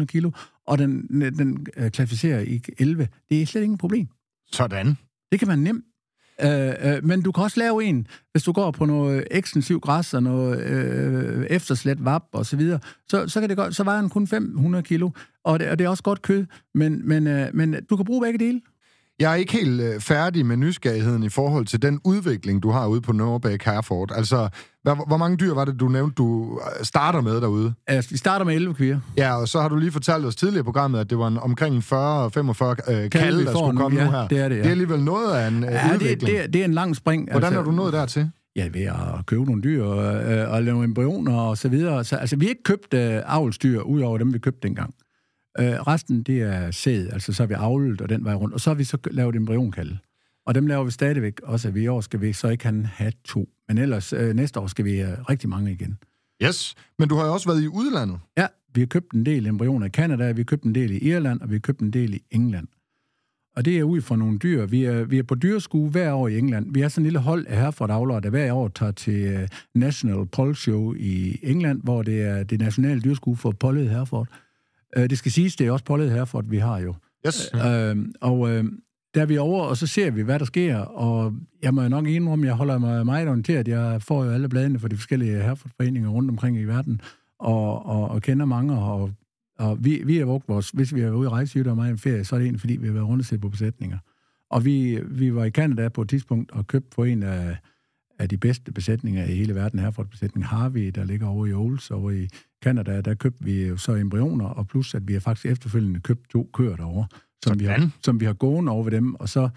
[0.00, 0.30] 650-700 kilo,
[0.66, 1.06] og den,
[1.38, 3.08] den øh, klassificerer i 11.
[3.30, 4.06] Det er slet ingen problem.
[4.52, 4.96] Sådan.
[5.32, 5.84] Det kan man nemt.
[6.44, 10.14] Øh, øh, men du kan også lave en, hvis du går på noget ekstensiv græs
[10.14, 14.00] og noget øh, efterslet vap og så videre, så, så, kan det godt, så vejer
[14.00, 15.10] den kun 500 kilo,
[15.44, 18.22] og det, og det er også godt kød, men, men, øh, men du kan bruge
[18.22, 18.60] begge dele.
[19.18, 22.86] Jeg er ikke helt øh, færdig med nysgerrigheden i forhold til den udvikling, du har
[22.86, 24.12] ude på Nørrebæk Herford.
[24.14, 24.48] Altså,
[24.94, 27.74] hvor, hvor mange dyr var det, du nævnte, du øh, starter med derude?
[27.86, 29.00] Altså, vi starter med 11 kvier.
[29.16, 31.38] Ja, og så har du lige fortalt os tidligere i programmet, at det var en,
[31.38, 34.28] omkring 40-45 øh, kalde, der skulle komme ja, nu her.
[34.28, 34.60] det er det, ja.
[34.60, 36.38] Det er alligevel noget af en øh, ja, det, udvikling.
[36.38, 37.30] det, det er en lang spring.
[37.30, 38.30] Hvordan er du nået dertil?
[38.56, 42.04] Ja, ved at købe nogle dyr og, øh, og lave embryoner og så videre.
[42.04, 44.94] Så, altså, vi har ikke købt øh, avlsdyr, ud over dem, vi købte dengang.
[45.60, 48.54] Øh, resten, det er sæd, altså så har vi avlet og den vej rundt.
[48.54, 49.98] Og så har vi så lavet embryonkalde.
[50.46, 52.86] Og dem laver vi stadigvæk også, at vi i år skal vi så ikke han
[52.86, 53.48] have to.
[53.68, 55.98] Men ellers øh, næste år skal vi have rigtig mange igen.
[56.42, 58.18] Yes, men du har jo også været i udlandet.
[58.38, 60.98] Ja, vi har købt en del embryoner i Canada, vi har købt en del i
[60.98, 62.68] Irland, og vi har købt en del i England.
[63.56, 64.66] Og det er ud fra nogle dyr.
[64.66, 66.74] Vi er, vi er på dyreskue hver år i England.
[66.74, 67.86] Vi har sådan en lille hold af herfra
[68.20, 72.60] der hver år tager til øh, National Poll Show i England, hvor det er det
[72.60, 74.28] nationale dyreskue for Pollet Herford.
[74.96, 76.94] Øh, det skal siges, det er også Pollet Herford, vi har jo.
[77.26, 77.50] Yes.
[77.54, 78.64] Øh, og øh,
[79.16, 80.76] der er vi over, og så ser vi, hvad der sker.
[80.76, 83.68] Og jeg må jo nok indrømme, jeg holder mig meget orienteret.
[83.68, 87.00] Jeg får jo alle bladene for de forskellige herfordforeninger rundt omkring i verden,
[87.38, 88.78] og, og, og kender mange.
[88.78, 89.10] Og,
[89.58, 91.98] og vi, vi har brugt vores, hvis vi er ude i rejse og meget en
[91.98, 93.98] ferie, så er det egentlig, fordi vi har været rundt og set på besætninger.
[94.50, 97.56] Og vi, vi var i Canada på et tidspunkt og købte på en af,
[98.18, 102.10] af de bedste besætninger i hele verden, Herford-besætning Harvey, der ligger over i Oles, over
[102.10, 102.28] i
[102.64, 106.30] Canada, der købte vi jo så embryoner, og plus at vi har faktisk efterfølgende købt
[106.30, 107.06] to køer derovre,
[107.44, 109.48] som vi, har, som vi har gående over ved dem, og så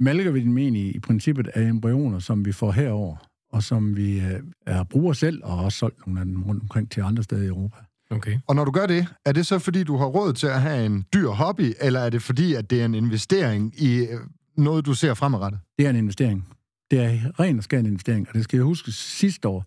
[0.00, 3.16] malker vi dem egentlig i princippet af embryoner, som vi får herover,
[3.52, 6.90] og som vi øh, er bruger selv, og også solgt nogle af dem rundt omkring
[6.90, 7.76] til andre steder i Europa.
[8.10, 8.38] Okay.
[8.46, 10.86] Og når du gør det, er det så fordi, du har råd til at have
[10.86, 14.20] en dyr hobby, eller er det fordi, at det er en investering i øh,
[14.56, 15.60] noget, du ser fremadrettet?
[15.78, 16.48] Det er en investering.
[16.90, 19.64] Det er ren og skær en investering, og det skal jeg huske sidste år.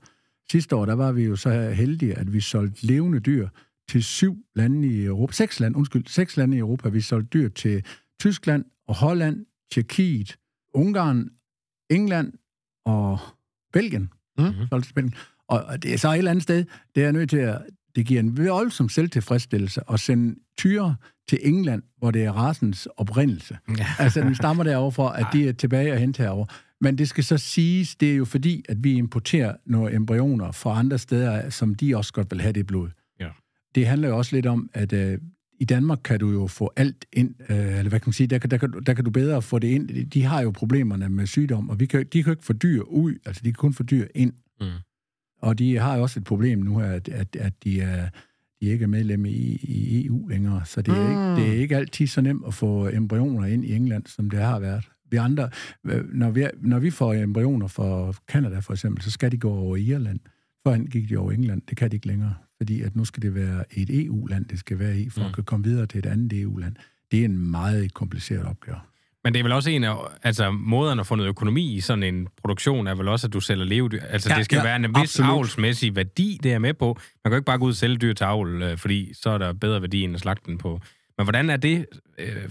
[0.52, 3.48] Sidste år, der var vi jo så heldige, at vi solgte levende dyr
[3.90, 5.34] til syv lande i Europa.
[5.34, 6.90] Seks lande, undskyld, seks lande i Europa.
[6.90, 7.86] Vi solgte dyr til
[8.20, 10.38] Tyskland og Holland, Tjekkiet,
[10.74, 11.30] Ungarn,
[11.90, 12.34] England
[12.86, 13.20] og
[13.74, 14.10] Belgien.
[14.38, 14.54] Mhm.
[14.70, 15.14] Solgte til Belgien.
[15.48, 17.62] Og det er så et eller andet sted, det er nødt til at,
[17.96, 20.96] det giver en voldsom selvtilfredsstillelse at sende tyre
[21.30, 23.58] til England, hvor det er rasens oprindelse.
[23.78, 23.88] Ja.
[24.04, 26.48] Altså, den stammer derovre for, at de er tilbage og hente herovre.
[26.82, 30.80] Men det skal så siges, det er jo fordi, at vi importerer nogle embryoner fra
[30.80, 32.90] andre steder, som de også godt vil have det blod.
[33.76, 35.18] Det handler jo også lidt om, at øh,
[35.60, 38.38] i Danmark kan du jo få alt ind, øh, eller hvad kan man sige, der,
[38.38, 40.10] kan- der, kan, du- der kan du bedre få det ind.
[40.12, 42.82] De har jo problemerne med sygdom, og vi kan, de kan jo ikke få dyr
[42.82, 44.34] ud, altså de kan kun få dyr ind.
[44.62, 44.68] Mm.
[45.42, 48.10] Og de har jo også et problem nu her, at, at, at de er
[48.62, 51.04] de er ikke er medlem i, i EU længere, så det er,
[51.36, 51.36] Mm.
[51.36, 54.40] ikke, det er ikke altid så nemt at få embryoner ind i England, som det
[54.40, 54.90] har været.
[55.12, 55.50] Vi andre,
[56.14, 59.76] når vi, når vi får embryoner fra Canada for eksempel, så skal de gå over
[59.78, 60.20] Irland.
[60.64, 63.36] Førhen gik de over England, det kan de ikke længere, fordi at nu skal det
[63.36, 65.26] være et EU-land, det skal være i, for mm.
[65.26, 66.76] At kunne komme videre til et andet EU-land.
[67.12, 68.78] Det er en meget kompliceret opgave.
[69.24, 72.04] Men det er vel også en af, altså måderne at få noget økonomi i sådan
[72.04, 74.02] en produktion, er vel også, at du sælger levedyr.
[74.02, 75.30] Altså Ja, det skal ja, være en vis absolut.
[75.30, 76.86] avlsmæssig værdi, det er med på.
[76.88, 79.30] Man kan jo ikke bare gå ud og sælge dyr til avl, øh, fordi så
[79.30, 80.80] er der bedre værdi end at slagte den på.
[81.18, 81.86] Men hvordan er det
[82.20, 82.50] øh,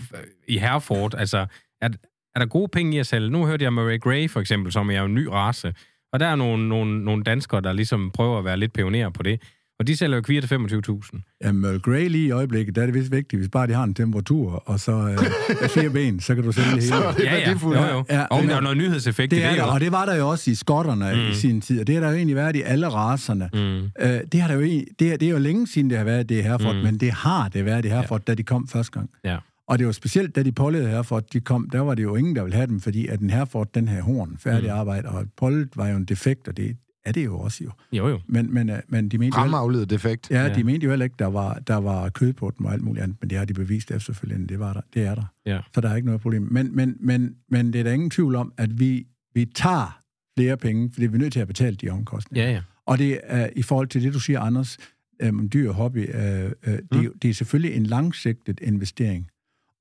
[0.48, 1.14] i Hereford?
[1.14, 1.46] Altså,
[1.80, 1.88] er,
[2.34, 3.30] er der gode penge i at sælge?
[3.30, 5.74] Nu hørte jeg Murray Gray for eksempel, som er en ny race.
[6.12, 9.22] Og der er nogle, nogle, nogle danskere, der ligesom prøver at være lidt pionerer på
[9.22, 9.42] det.
[9.78, 11.38] Og de sælger jo kvier til 25.000.
[11.44, 13.84] Jamen, Earl Grey lige i øjeblikket, der er det vist vigtigt, hvis bare de har
[13.84, 16.86] en temperatur, og så øh, fire ben, så kan du sælge det hele.
[16.88, 17.50] Så er det Ja, ja.
[17.62, 18.04] Jo, jo.
[18.10, 19.70] Ja, Ja, og men- der er noget nyhedseffekt Det i er det, der, jo.
[19.72, 21.30] og det var der jo også i skotterne mm.
[21.30, 23.50] i sin tid, og det har der jo egentlig været i alle racerne.
[23.54, 23.60] Mm.
[24.06, 26.04] Øh, det, har der jo, egentlig- det, er, det er jo længe siden, det har
[26.04, 26.82] været det Herford, mm.
[26.82, 28.32] men det har det været det Herford, ja.
[28.32, 29.10] da de kom første gang.
[29.24, 29.36] Ja.
[29.68, 32.36] Og det var specielt, da de pollede Herford, de kom, der var det jo ingen,
[32.36, 34.78] der ville have dem, fordi at den Herford, den her horn, færdig mm.
[34.78, 37.70] arbejde, og pollet var jo en defekt, og det er det jo også jo.
[37.92, 38.20] Jo, jo.
[38.26, 40.30] Men, men, øh, men de mente Fremafledet defekt.
[40.30, 40.54] Ja, Ja.
[40.54, 43.02] de mente jo heller ikke, der var, der var kød på dem og alt muligt
[43.02, 44.80] andet, men det har de bevist efterfølgende, det var der.
[44.94, 45.24] Det er der.
[45.46, 45.60] Ja.
[45.74, 46.42] Så der er ikke noget problem.
[46.50, 50.00] Men, men, men, men det er der ingen tvivl om, at vi, vi tager
[50.38, 52.46] flere penge, fordi vi er nødt til at betale de omkostninger.
[52.46, 52.60] Ja, ja.
[52.86, 54.78] Og det er i forhold til det, du siger, Anders,
[55.22, 59.28] øhm, dyr hobby, øh, øh, det, er jo- det er selvfølgelig en langsigtet investering.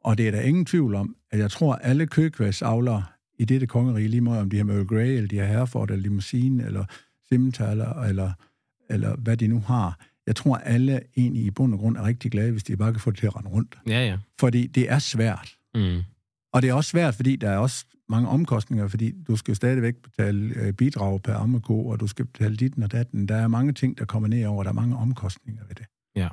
[0.03, 3.03] Og det er der ingen tvivl om, at jeg tror, at alle kødkvæsavlere
[3.39, 6.01] i dette kongerige, lige meget om de har Earl Grey, eller de har Hereford, eller
[6.03, 6.85] Limousine, eller
[7.29, 8.31] Simmental, eller,
[8.89, 12.31] eller hvad de nu har, jeg tror, alle egentlig i bund og grund er rigtig
[12.31, 13.75] glade, hvis de bare kan få det til at rende rundt.
[13.87, 14.17] Ja, ja.
[14.39, 15.55] Fordi det er svært.
[15.75, 16.01] Mm.
[16.53, 19.95] Og det er også svært, fordi der er også mange omkostninger, fordi du skal stadigvæk
[19.95, 23.27] betale øh, bidrag per ammeko, og du skal betale dit og datten.
[23.27, 25.85] Der er mange ting, der kommer ned over, der er mange omkostninger ved det.
[26.15, 26.27] Ja.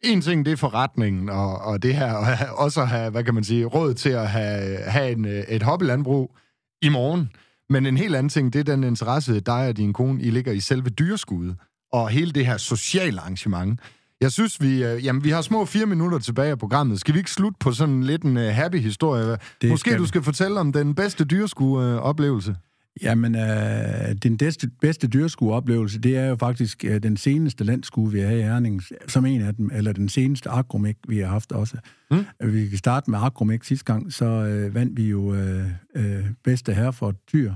[0.00, 3.34] En ting, det er forretningen, og, og det her, og også at have, hvad kan
[3.34, 6.36] man sige, råd til at have, have en, øh, et hobbylandbrug
[6.82, 7.30] i morgen.
[7.70, 10.52] Men en helt anden ting, det er den interesse, dig og din kone, I ligger
[10.52, 11.56] i selve dyreskuddet,
[11.92, 13.80] og hele det her sociale arrangement.
[14.20, 17.00] Jeg synes, vi, øh, jamen, vi har små fire minutter tilbage af programmet.
[17.00, 19.36] Skal vi ikke slutte på sådan lidt en uh, happy historie?
[19.62, 20.08] Det Måske skal du vi.
[20.08, 22.56] skal fortælle om den bedste dyreskueoplevelse.
[23.02, 28.20] Jamen, øh, den bedste, bedste dyrskueoplevelse, det er jo faktisk øh, den seneste landskue, vi
[28.20, 31.76] har i Herning, som en af dem, eller den seneste agromik, vi har haft også.
[32.10, 32.16] Mm.
[32.16, 32.52] Mm.
[32.52, 36.74] Vi kan starte med agromik sidste gang, så øh, vandt vi jo øh, øh, bedste
[36.74, 37.52] herre for dyr,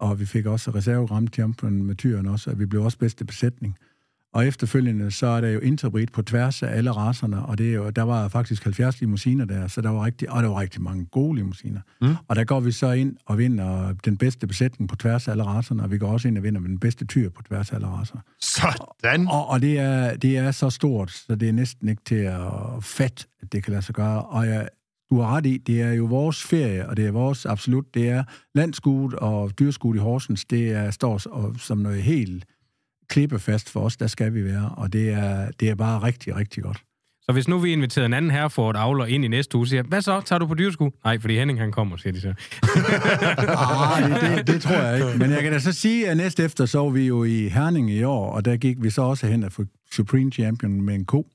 [0.00, 3.24] og vi fik også reserve Grand Champion med tyren også, og vi blev også bedste
[3.24, 3.76] besætning.
[4.34, 7.74] Og efterfølgende, så er der jo interbreed på tværs af alle racerne, og det er
[7.74, 10.82] jo, der var faktisk 70 limousiner der, så der var rigtig, og der var rigtig
[10.82, 11.80] mange gode limousiner.
[12.00, 12.14] Mm.
[12.28, 15.42] Og der går vi så ind og vinder den bedste besætning på tværs af alle
[15.42, 17.74] racerne, og vi går også ind og vinder med den bedste tyr på tværs af
[17.74, 18.18] alle racer.
[18.40, 19.28] Sådan.
[19.28, 22.40] Og, og det, er, det er så stort, så det er næsten ikke til at
[22.80, 24.22] fatte, at det kan lade sig gøre.
[24.22, 24.68] Og jeg,
[25.10, 28.08] du har ret i, det er jo vores ferie, og det er vores absolut, det
[28.08, 32.44] er landskuet og dyrskuet i Horsens, det er, står som noget helt
[33.12, 36.62] klippefast for os, der skal vi være, og det er, det er bare rigtig, rigtig
[36.62, 36.82] godt.
[37.22, 39.66] Så hvis nu vi inviterer en anden herre for et avler ind i næste uge,
[39.66, 40.90] siger, hvad så, tager du på dyrsku?
[41.04, 42.28] Nej, fordi Henning han kommer, siger de så.
[43.48, 45.18] Ah, det, det, det tror jeg ikke.
[45.18, 47.90] Men jeg kan da så sige, at næste efter så var vi jo i Herning
[47.90, 51.04] i år, og der gik vi så også hen og fik Supreme Champion med en
[51.04, 51.26] ko.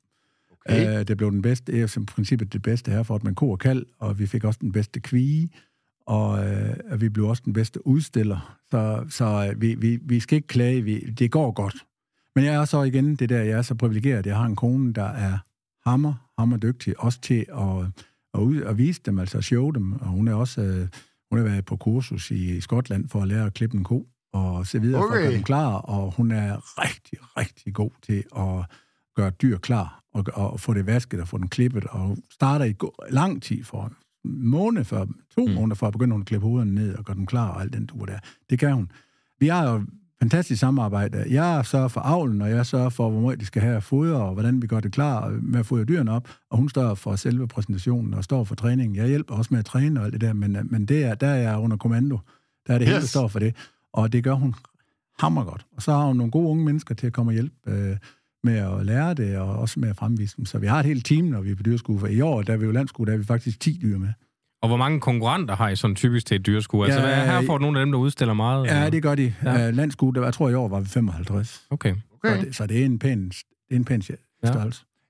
[0.66, 1.00] Okay.
[1.00, 3.36] Uh, det blev den bedste, det er som princippet det bedste her for med en
[3.36, 5.50] ko og kald, og vi fik også den bedste kvige,
[6.08, 6.40] og
[6.92, 8.58] uh, vi blev også den bedste udstiller.
[8.72, 11.86] Så, så uh, vi, vi, vi skal ikke klage, vi, det går godt.
[12.36, 14.94] Men jeg er så igen det der, jeg er så privilegeret, jeg har en kone,
[14.94, 15.38] der er
[15.90, 17.86] hammer, hammer dygtig, også til at,
[18.34, 20.62] at, ud, at vise dem, altså show dem, og hun er også...
[20.62, 20.88] Uh,
[21.30, 24.68] hun har været på kursus i Skotland for at lære at klippe en ko, og
[24.68, 25.10] så videre okay.
[25.10, 28.66] for at gøre dem klar, og hun er rigtig, rigtig god til at
[29.16, 32.76] gøre dyr klar, og, og få det vasket og få den klippet, og starter i
[33.10, 33.94] lang tid for en
[34.28, 35.54] måned før, to mm.
[35.54, 37.88] måneder før, begynder hun at klippe hovederne ned og gøre dem klar, og alt den
[37.88, 38.20] tur der.
[38.50, 38.92] Det kan hun.
[39.40, 39.84] Vi har jo
[40.20, 41.26] fantastisk samarbejde.
[41.30, 44.34] Jeg sørger for avlen, og jeg sørger for, hvor meget de skal have foder, og
[44.34, 47.48] hvordan vi gør det klar med at fodre dyrene op, og hun står for selve
[47.48, 48.96] præsentationen og står for træningen.
[48.96, 51.28] Jeg hjælper også med at træne og alt det der, men, men det er, der
[51.28, 52.20] er jeg under kommando.
[52.68, 52.90] Der er det yes.
[52.90, 53.56] hele, der står for det,
[53.94, 54.56] og det gør hun
[55.20, 55.66] hammer godt.
[55.76, 57.98] Og så har hun nogle gode unge mennesker til at komme og hjælpe øh,
[58.44, 60.46] med at lære det, og også med at fremvise dem.
[60.46, 62.00] Så vi har et helt team, når vi er på dyrskue.
[62.00, 64.10] For i år, der er vi jo landskue, der er vi faktisk 10 dyr med.
[64.62, 66.84] Og hvor mange konkurrenter har I sådan typisk til et dyrsku?
[66.84, 68.66] Altså, Ja, hvad, her får nogle af dem, der udstiller meget?
[68.66, 68.90] Ja, eller?
[68.90, 69.34] det gør de.
[69.44, 69.54] Ja.
[69.54, 69.70] Ja.
[69.70, 71.66] Landskue, der, jeg tror i år var vi 55.
[71.70, 71.96] Okay.
[72.24, 72.40] Okay.
[72.40, 74.02] Så, det, så det er en pæn, det er en pæn
[74.44, 74.50] Ja.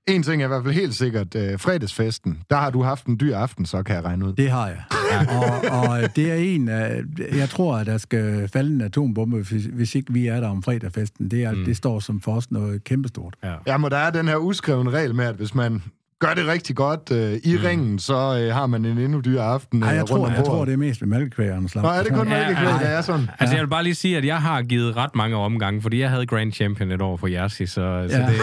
[0.08, 3.20] En ting er i hvert fald helt sikkert, øh, fredagsfesten, der har du haft en
[3.20, 4.32] dyr aften, så kan jeg regne ud.
[4.32, 4.82] Det har jeg.
[5.12, 5.38] Ja.
[5.38, 7.02] Og, og det er en af...
[7.32, 10.62] Jeg tror, at der skal falde en atombombe, hvis, hvis ikke vi er der om
[10.62, 11.30] fredagfesten.
[11.30, 11.64] Det, er, mm.
[11.64, 13.34] det står som for os noget kæmpestort.
[13.44, 13.54] Ja.
[13.66, 15.82] Ja, men der er den her uskrevne regel med, at hvis man
[16.20, 17.62] gør det rigtig godt øh, i mm.
[17.64, 20.32] ringen, så øh, har man en endnu dyr aften Nej, øh, jeg, rundt tror, om
[20.34, 21.68] jeg tror, det er mest med malkekvægerne.
[21.74, 22.78] Nå, er det kun Ja, mælkekvæg, ja.
[22.78, 23.30] der er sådan?
[23.38, 26.10] Altså, jeg vil bare lige sige, at jeg har givet ret mange omgange, fordi jeg
[26.10, 28.08] havde Grand Champion et år for Jersey, så, ja.
[28.08, 28.26] så Ja.
[28.26, 28.34] det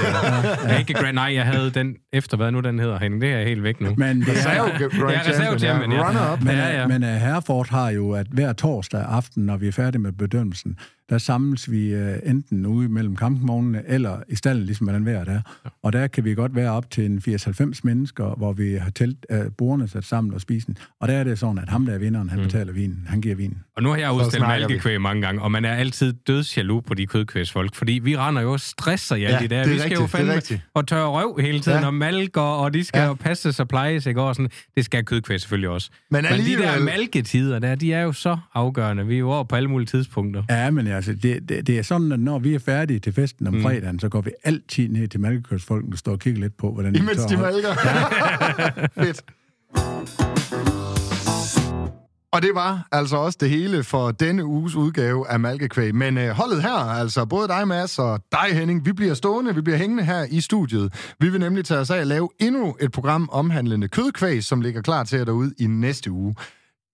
[0.63, 0.77] er ja.
[0.77, 1.15] ikke Grand...
[1.15, 3.21] Nej, jeg havde den efter, hvad nu den hedder, Henning.
[3.21, 3.93] Det er helt væk nu.
[3.97, 6.07] Men det er, Reserve Grand Ja, Champion, champion, ja.
[6.07, 6.41] Runner-up.
[6.43, 6.87] Men, Ja, ja.
[6.87, 10.77] men uh, Herford har jo, at hver torsdag aften, når vi er færdige med bedømmelsen,
[11.09, 15.41] der samles vi øh, enten ude mellem kampvognene eller i stallen, ligesom hvordan vejret er.
[15.83, 19.25] Og der kan vi godt være op til en 80-90 mennesker, hvor vi har telt
[19.31, 20.77] øh, bordene sat sammen og spisen.
[20.99, 23.05] Og der er det sådan, at ham, der er vinderen, han betaler vinen.
[23.07, 23.57] Han giver vinen.
[23.77, 27.05] Og nu har jeg udstillet malkekvæg mange gange, og man er altid dødsjaloux på de
[27.05, 29.63] kødkvægsfolk, fordi vi render jo og stresser i alle Ja, de der.
[29.63, 31.85] det er Vi skal jo rigtigt, er fandme og tørre røv hele tiden, Ja.
[31.87, 33.05] og malker, og de skal Ja.
[33.07, 34.21] jo passes og plejes, ikke?
[34.21, 35.89] Og sådan, det skal kødkvæg selvfølgelig også.
[36.11, 39.05] Men Men de der malketider der, de er jo så afgørende.
[39.07, 40.43] Vi er jo over på alle mulige tidspunkter.
[40.49, 43.47] Ja, men altså, det, det, det er sådan, at når vi er færdige til festen
[43.47, 43.61] om mm.
[43.61, 46.95] fredagen, så går vi altid ned til malkekørsfolkene og står og kigger lidt på, hvordan
[46.95, 47.73] Imens de malker.
[49.03, 49.21] Fedt.
[52.35, 55.95] Og det var altså også det hele for denne uges udgave af Malkekvæg.
[55.95, 59.61] Men øh, holdet her, altså både dig, Mads, og dig, Henning, vi bliver stående, vi
[59.61, 60.93] bliver hængende her i studiet.
[61.19, 64.81] Vi vil nemlig tage os af at lave endnu et program omhandlende kødkvæg, som ligger
[64.81, 66.35] klar til jer derude i næste uge.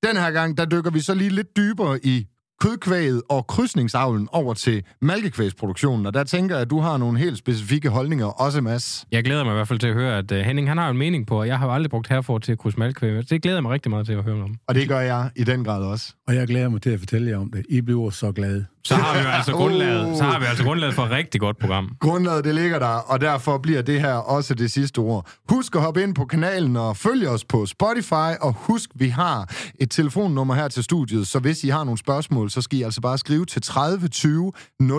[0.04, 2.28] Den her gang, der dykker vi så lige lidt dybere i
[2.62, 6.06] kødkvæget og krydsningsavlen over til malkekvægsproduktionen.
[6.06, 9.06] Og der tænker jeg, at du har nogle helt specifikke holdninger, også Mads.
[9.12, 10.98] Jeg glæder mig i hvert fald til at høre, at uh, Henning han har en
[10.98, 13.30] mening på, og jeg har jo aldrig brugt herfor til at krydse malkekvæg.
[13.30, 14.56] Det glæder jeg mig rigtig meget til at høre om.
[14.68, 16.14] Og det gør jeg i den grad også.
[16.28, 17.66] Og jeg glæder mig til at fortælle jer om det.
[17.70, 18.66] I bliver så glade.
[18.84, 20.18] Så har vi jo altså grundlaget, Oh.
[20.18, 21.96] så har vi altså grundlaget for et rigtig godt program.
[22.00, 25.28] Grundlaget, det ligger der, og derfor bliver det her også det sidste ord.
[25.50, 29.54] Husk at hoppe ind på kanalen og følge os på Spotify, og husk, vi har
[29.80, 33.02] et telefonnummer her til studiet, så hvis I har nogle spørgsmål, så skal I altså
[33.02, 34.52] bare skrive til 30 20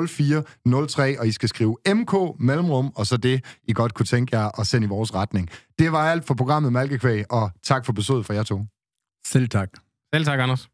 [0.08, 0.42] 04
[0.88, 4.60] 03, og I skal skrive MK mellemrum, og så det, I godt kunne tænke jer
[4.60, 5.48] at sende i vores retning.
[5.78, 8.60] Det var alt for programmet Malkekvæg, og tak for besøget fra jer to.
[9.26, 9.68] Selv tak.
[10.14, 10.68] Selv tak, Anders.